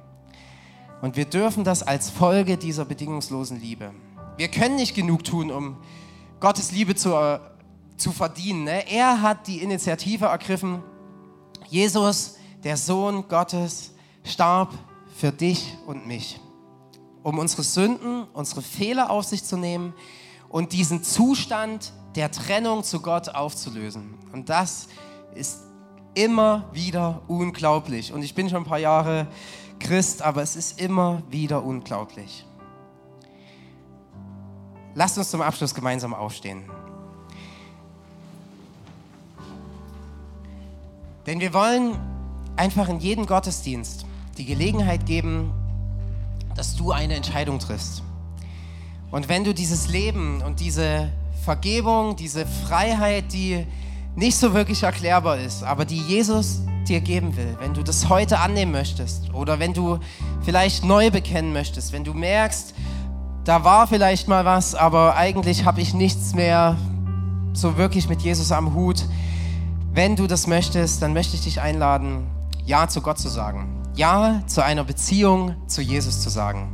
[1.02, 3.90] Und wir dürfen das als Folge dieser bedingungslosen Liebe.
[4.38, 5.76] Wir können nicht genug tun, um
[6.40, 7.40] Gottes Liebe zu, äh,
[7.98, 8.64] zu verdienen.
[8.64, 8.90] Ne?
[8.90, 10.82] Er hat die Initiative ergriffen,
[11.68, 13.92] Jesus, der Sohn Gottes,
[14.24, 14.72] starb
[15.16, 16.40] für dich und mich,
[17.22, 19.94] um unsere Sünden, unsere Fehler auf sich zu nehmen
[20.48, 24.14] und diesen Zustand der Trennung zu Gott aufzulösen.
[24.32, 24.88] Und das
[25.34, 25.60] ist
[26.14, 28.12] immer wieder unglaublich.
[28.12, 29.28] Und ich bin schon ein paar Jahre
[29.78, 32.44] Christ, aber es ist immer wieder unglaublich.
[34.94, 36.64] Lasst uns zum Abschluss gemeinsam aufstehen.
[41.28, 41.94] Denn wir wollen
[42.56, 44.06] einfach in jedem Gottesdienst
[44.38, 45.52] die Gelegenheit geben,
[46.56, 48.02] dass du eine Entscheidung triffst.
[49.10, 51.10] Und wenn du dieses Leben und diese
[51.44, 53.66] Vergebung, diese Freiheit, die
[54.16, 58.38] nicht so wirklich erklärbar ist, aber die Jesus dir geben will, wenn du das heute
[58.38, 59.98] annehmen möchtest oder wenn du
[60.46, 62.74] vielleicht neu bekennen möchtest, wenn du merkst,
[63.44, 66.78] da war vielleicht mal was, aber eigentlich habe ich nichts mehr
[67.52, 69.04] so wirklich mit Jesus am Hut.
[69.98, 72.28] Wenn du das möchtest, dann möchte ich dich einladen,
[72.64, 73.82] Ja zu Gott zu sagen.
[73.96, 76.68] Ja zu einer Beziehung zu Jesus zu sagen.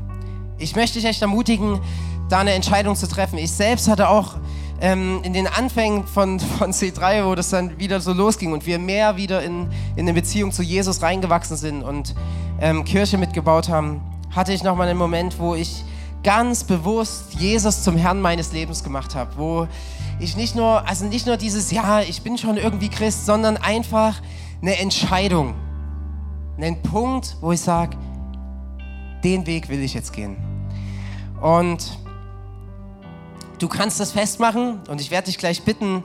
[0.59, 1.81] Ich möchte dich echt ermutigen,
[2.29, 3.39] da eine Entscheidung zu treffen.
[3.39, 4.35] Ich selbst hatte auch
[4.79, 8.79] ähm, in den Anfängen von, von C3, wo das dann wieder so losging und wir
[8.79, 12.15] mehr wieder in, in eine Beziehung zu Jesus reingewachsen sind und
[12.61, 15.83] ähm, Kirche mitgebaut haben, hatte ich nochmal einen Moment, wo ich
[16.23, 19.67] ganz bewusst Jesus zum Herrn meines Lebens gemacht habe, wo
[20.21, 24.21] ich nicht nur, also nicht nur dieses, ja, ich bin schon irgendwie Christ, sondern einfach
[24.63, 25.55] eine Entscheidung,
[26.57, 27.97] einen Punkt, wo ich sage,
[29.23, 30.37] den Weg will ich jetzt gehen.
[31.41, 31.99] Und
[33.59, 36.03] Du kannst das festmachen und ich werde dich gleich bitten,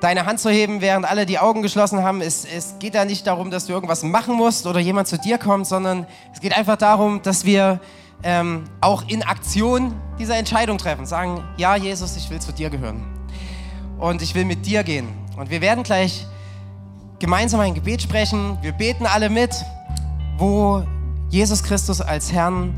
[0.00, 2.20] deine Hand zu heben, während alle die Augen geschlossen haben.
[2.20, 5.38] Es, es geht da nicht darum, dass du irgendwas machen musst oder jemand zu dir
[5.38, 7.80] kommt, sondern es geht einfach darum, dass wir
[8.22, 11.06] ähm, auch in Aktion diese Entscheidung treffen.
[11.06, 13.11] Sagen, ja Jesus, ich will zu dir gehören.
[13.98, 15.08] Und ich will mit dir gehen.
[15.36, 16.26] Und wir werden gleich
[17.18, 18.58] gemeinsam ein Gebet sprechen.
[18.62, 19.54] Wir beten alle mit,
[20.38, 20.82] wo
[21.30, 22.74] Jesus Christus als Herrn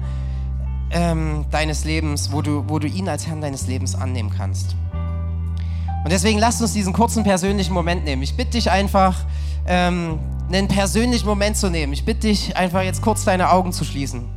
[0.90, 4.76] ähm, deines Lebens, wo du, wo du ihn als Herrn deines Lebens annehmen kannst.
[6.04, 8.22] Und deswegen lasst uns diesen kurzen persönlichen Moment nehmen.
[8.22, 9.16] Ich bitte dich einfach,
[9.66, 11.92] ähm, einen persönlichen Moment zu nehmen.
[11.94, 14.28] Ich bitte dich einfach jetzt kurz deine Augen zu schließen.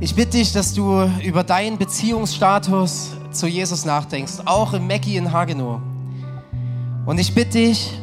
[0.00, 5.32] Ich bitte dich, dass du über deinen Beziehungsstatus zu Jesus nachdenkst, auch im Mackie in
[5.32, 5.80] Hagenow.
[7.06, 7.98] Und ich bitte dich,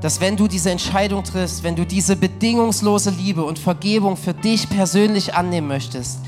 [0.00, 4.68] dass wenn du diese Entscheidung triffst, wenn du diese bedingungslose Liebe und Vergebung für dich
[4.68, 6.20] persönlich annehmen möchtest,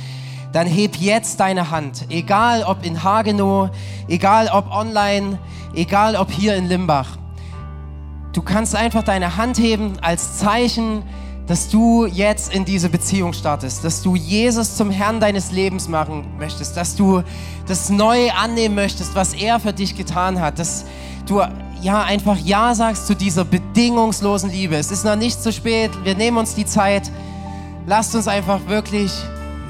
[0.52, 3.70] dann heb jetzt deine Hand, egal ob in Hagenow,
[4.08, 5.38] egal ob online,
[5.74, 7.18] egal ob hier in Limbach.
[8.32, 11.02] Du kannst einfach deine Hand heben als Zeichen,
[11.48, 16.26] dass du jetzt in diese Beziehung startest, dass du Jesus zum Herrn deines Lebens machen
[16.38, 17.22] möchtest, dass du
[17.66, 20.84] das Neue annehmen möchtest, was er für dich getan hat, dass
[21.26, 21.40] du
[21.80, 24.76] ja einfach Ja sagst zu dieser bedingungslosen Liebe.
[24.76, 27.10] Es ist noch nicht zu spät, wir nehmen uns die Zeit.
[27.86, 29.10] Lasst uns einfach wirklich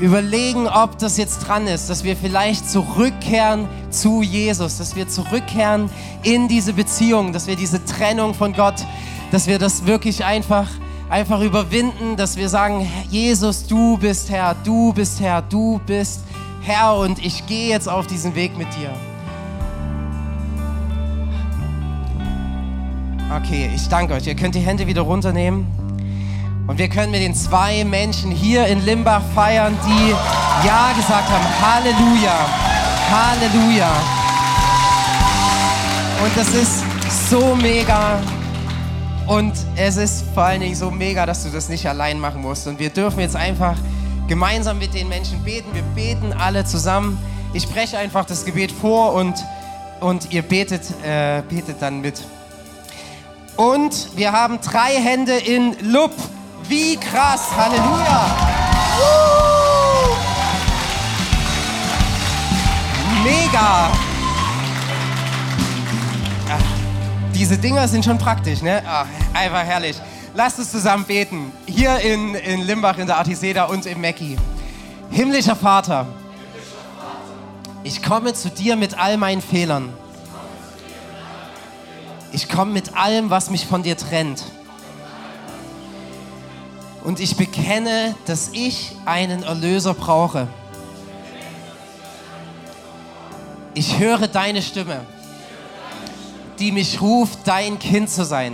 [0.01, 5.91] überlegen, ob das jetzt dran ist, dass wir vielleicht zurückkehren zu Jesus, dass wir zurückkehren
[6.25, 8.85] in diese Beziehung, dass wir diese Trennung von Gott,
[9.31, 10.69] dass wir das wirklich einfach
[11.09, 16.21] einfach überwinden, dass wir sagen, Jesus, du bist Herr, du bist Herr, du bist
[16.63, 18.91] Herr und ich gehe jetzt auf diesen Weg mit dir.
[23.35, 24.27] Okay, ich danke euch.
[24.27, 25.67] Ihr könnt die Hände wieder runternehmen.
[26.67, 30.11] Und wir können mit den zwei Menschen hier in Limbach feiern, die
[30.67, 31.47] Ja gesagt haben.
[31.63, 32.47] Halleluja.
[33.11, 33.91] Halleluja.
[36.23, 36.85] Und das ist
[37.31, 38.21] so mega.
[39.29, 42.67] Und es ist vor allen Dingen so mega, dass du das nicht allein machen musst.
[42.67, 43.77] Und wir dürfen jetzt einfach
[44.27, 45.69] gemeinsam mit den Menschen beten.
[45.75, 47.19] Wir beten alle zusammen.
[47.53, 49.35] Ich spreche einfach das Gebet vor und,
[50.01, 52.23] und ihr betet, äh, betet dann mit.
[53.57, 56.13] Und wir haben drei Hände in Lup.
[56.67, 57.51] Wie krass.
[57.55, 58.35] Halleluja.
[58.99, 59.29] Uh.
[63.25, 64.08] Mega.
[67.39, 68.83] Diese Dinger sind schon praktisch, ne?
[68.85, 69.97] Ach, einfach herrlich.
[70.35, 71.53] Lasst uns zusammen beten.
[71.67, 74.37] Hier in, in Limbach, in der Artiseda und im Mecki.
[75.11, 76.07] Himmlischer Vater,
[77.85, 79.93] ich komme zu dir mit all meinen Fehlern.
[82.33, 84.43] Ich komme mit allem, was mich von dir trennt.
[87.05, 90.49] Und ich bekenne, dass ich einen Erlöser brauche.
[93.75, 95.07] Ich höre deine Stimme,
[96.59, 98.53] die mich ruft, dein Kind zu sein.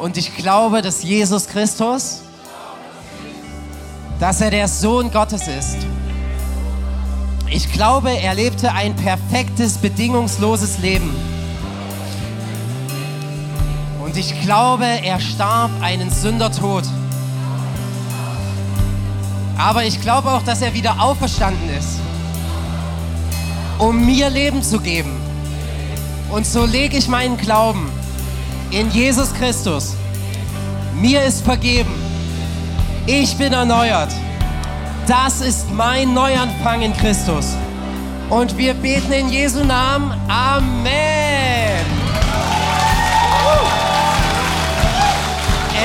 [0.00, 2.22] Und ich glaube, dass Jesus Christus,
[4.18, 5.76] dass er der Sohn Gottes ist.
[7.48, 11.14] Ich glaube, er lebte ein perfektes, bedingungsloses Leben
[14.14, 16.84] Und ich glaube, er starb einen Sündertod.
[19.58, 21.98] Aber ich glaube auch, dass er wieder auferstanden ist,
[23.80, 25.23] um mir Leben zu geben.
[26.34, 27.88] Und so lege ich meinen Glauben
[28.72, 29.94] in Jesus Christus.
[31.00, 31.94] Mir ist vergeben.
[33.06, 34.10] Ich bin erneuert.
[35.06, 37.54] Das ist mein Neuanfang in Christus.
[38.30, 40.12] Und wir beten in Jesu Namen.
[40.26, 41.86] Amen.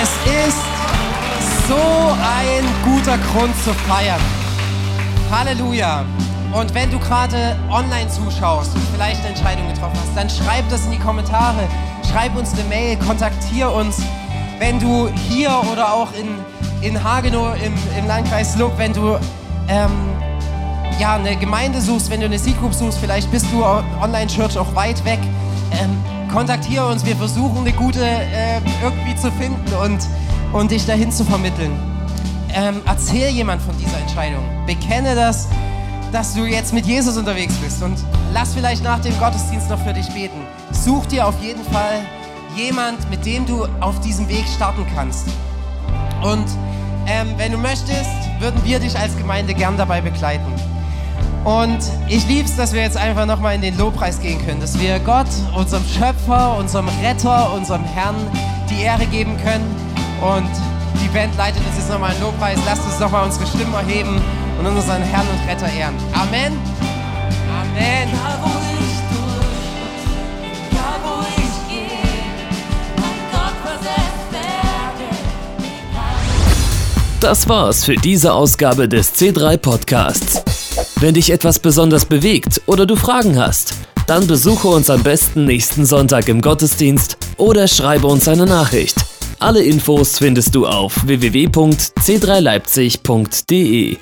[0.01, 0.09] Es
[0.47, 4.21] ist so ein guter Grund zu feiern.
[5.29, 6.05] Halleluja.
[6.53, 10.85] Und wenn du gerade online zuschaust und vielleicht eine Entscheidung getroffen hast, dann schreib das
[10.85, 11.67] in die Kommentare.
[12.09, 14.01] Schreib uns eine Mail, kontaktier uns.
[14.57, 16.27] Wenn du hier oder auch in,
[16.81, 19.19] in Hagenow im, im Landkreis Luck, wenn du
[19.67, 19.91] ähm,
[20.99, 24.73] ja, eine Gemeinde suchst, wenn du eine Seed Group suchst, vielleicht bist du Online-Church auch
[24.75, 25.19] weit weg,
[25.71, 27.05] ähm, kontaktiere uns.
[27.05, 29.99] Wir versuchen eine gute äh, irgendwie zu finden und,
[30.51, 31.71] und dich dahin zu vermitteln.
[32.53, 34.43] Ähm, erzähl jemand von dieser Entscheidung.
[34.65, 35.47] Bekenne das,
[36.11, 37.97] dass du jetzt mit Jesus unterwegs bist und
[38.33, 40.41] lass vielleicht nach dem Gottesdienst noch für dich beten.
[40.71, 42.01] Such dir auf jeden Fall
[42.55, 45.27] jemand, mit dem du auf diesem Weg starten kannst.
[46.23, 46.45] Und
[47.07, 50.51] ähm, wenn du möchtest, würden wir dich als Gemeinde gern dabei begleiten.
[51.45, 54.77] Und ich liebe es, dass wir jetzt einfach nochmal in den Lobpreis gehen können, dass
[54.79, 58.15] wir Gott, unserem Schöpfer, unserem Retter, unserem Herrn
[58.69, 59.65] die Ehre geben können.
[60.21, 60.49] Und
[61.01, 62.59] die Band leitet uns jetzt nochmal in Lobpreis.
[62.65, 64.21] Lasst uns nochmal unsere Stimmen erheben
[64.59, 65.95] und unseren Herrn und Retter ehren.
[66.13, 66.57] Amen.
[67.49, 68.09] Amen.
[77.19, 80.41] Das war's für diese Ausgabe des C3 Podcasts.
[81.01, 83.73] Wenn dich etwas besonders bewegt oder du Fragen hast,
[84.07, 88.95] dann besuche uns am besten nächsten Sonntag im Gottesdienst oder schreibe uns eine Nachricht.
[89.37, 93.97] Alle Infos findest du auf www.c3leipzig.de.